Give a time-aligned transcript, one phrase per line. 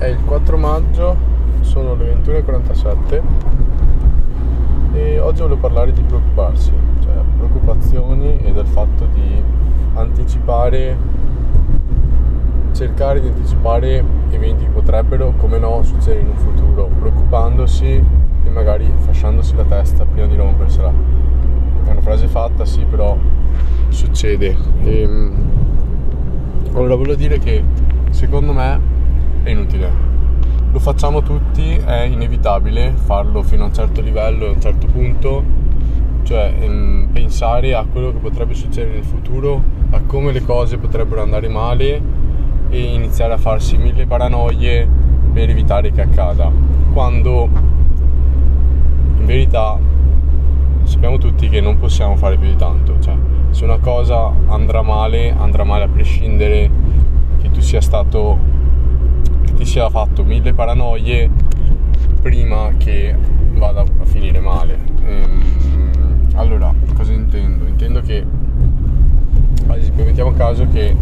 [0.00, 1.14] È il 4 maggio,
[1.60, 3.20] sono le 21.47
[4.94, 6.72] e oggi voglio parlare di preoccuparsi,
[7.02, 9.42] cioè preoccupazioni e del fatto di
[9.92, 10.96] anticipare,
[12.72, 18.02] cercare di anticipare eventi che potrebbero, come no, succedere in un futuro, preoccupandosi
[18.44, 20.94] e magari fasciandosi la testa prima di rompersela.
[21.84, 23.18] È una frase fatta, sì, però
[23.90, 24.56] succede.
[24.82, 25.34] E, ehm,
[26.72, 27.62] allora voglio dire che
[28.08, 28.99] secondo me
[29.42, 29.90] è inutile.
[30.72, 35.42] Lo facciamo tutti, è inevitabile farlo fino a un certo livello a un certo punto,
[36.22, 41.22] cioè ehm, pensare a quello che potrebbe succedere nel futuro, a come le cose potrebbero
[41.22, 42.00] andare male
[42.68, 44.86] e iniziare a farsi mille paranoie
[45.32, 46.50] per evitare che accada.
[46.92, 47.48] Quando
[49.18, 49.78] in verità
[50.84, 53.14] sappiamo tutti che non possiamo fare più di tanto, cioè
[53.50, 56.70] se una cosa andrà male, andrà male a prescindere
[57.42, 58.38] che tu sia stato
[59.60, 61.28] ti sia fatto mille paranoie
[62.22, 63.14] prima che
[63.52, 64.78] vada a finire male.
[65.04, 67.66] Ehm, allora, cosa intendo?
[67.66, 68.24] Intendo che,
[69.66, 70.96] ad esempio, mettiamo a caso che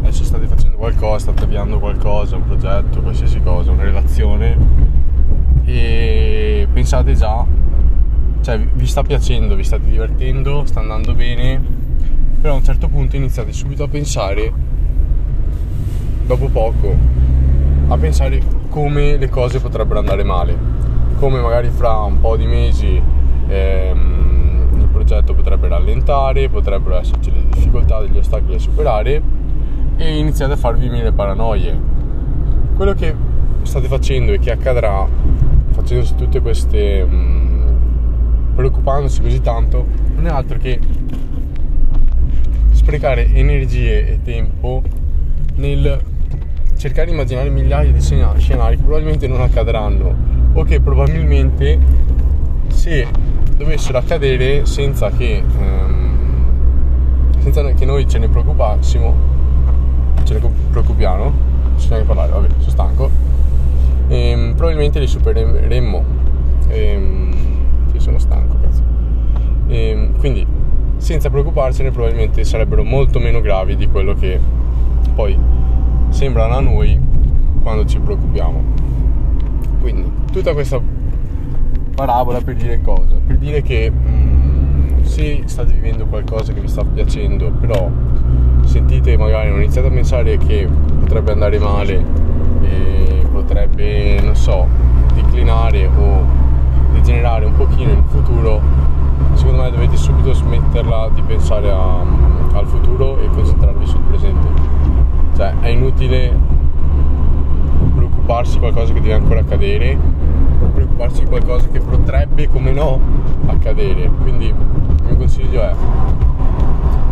[0.00, 4.56] adesso state facendo qualcosa, state avviando qualcosa, un progetto, qualsiasi cosa, una relazione
[5.66, 7.44] e pensate già,
[8.40, 11.62] cioè vi sta piacendo, vi state divertendo, sta andando bene,
[12.40, 14.50] però a un certo punto iniziate subito a pensare,
[16.24, 17.23] dopo poco,
[17.88, 18.40] a pensare
[18.70, 20.56] come le cose potrebbero andare male,
[21.18, 23.00] come magari fra un po' di mesi
[23.48, 29.22] ehm, il progetto potrebbe rallentare, potrebbero esserci delle difficoltà, degli ostacoli da superare
[29.96, 31.78] e iniziate a farvi mille paranoie.
[32.74, 33.14] Quello che
[33.62, 35.06] state facendo e che accadrà
[35.70, 40.78] facendosi tutte queste mh, mm, preoccupandosi così tanto non è altro che
[42.70, 44.82] sprecare energie e tempo
[45.56, 46.12] nel
[46.84, 50.14] cercare di immaginare migliaia di scenari che probabilmente non accadranno
[50.52, 51.78] o che probabilmente
[52.66, 53.06] se
[53.56, 59.14] dovessero accadere senza che, um, senza che noi ce ne preoccupassimo,
[60.24, 61.32] ce ne preoccupiamo,
[61.74, 63.10] bisogna parlare, vabbè, sono stanco,
[64.08, 66.04] e, um, probabilmente li supereremmo.
[66.68, 67.34] E, um,
[67.92, 68.82] sì, sono stanco, cazzo.
[69.68, 70.46] E, quindi
[70.98, 74.38] senza preoccuparcene probabilmente sarebbero molto meno gravi di quello che
[75.14, 75.62] poi
[76.14, 76.98] sembrano a noi
[77.60, 78.62] quando ci preoccupiamo.
[79.80, 80.80] Quindi tutta questa
[81.94, 83.16] parabola per dire cosa?
[83.26, 87.90] Per dire che mh, mm, se state vivendo qualcosa che vi sta piacendo, però
[88.64, 90.68] sentite magari non iniziate a pensare che
[91.00, 92.04] potrebbe andare male
[92.62, 94.68] e potrebbe, non so,
[95.14, 96.24] declinare o
[96.92, 98.62] degenerare un pochino in futuro,
[99.34, 102.00] secondo me dovete subito smetterla di pensare a,
[102.52, 104.74] al futuro e concentrarvi sul presente
[105.44, 106.34] cioè è inutile
[107.94, 109.98] preoccuparsi di qualcosa che deve ancora accadere,
[110.72, 112.98] preoccuparsi di qualcosa che potrebbe, come no,
[113.46, 114.10] accadere.
[114.22, 114.54] Quindi il
[115.04, 115.74] mio consiglio è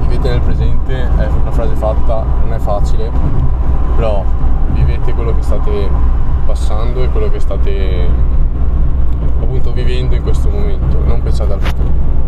[0.01, 3.11] vivete nel presente, è una frase fatta, non è facile,
[3.97, 4.25] però
[4.73, 5.89] vivete quello che state
[6.47, 8.09] passando e quello che state
[9.41, 12.22] appunto vivendo in questo momento, non pensate al futuro.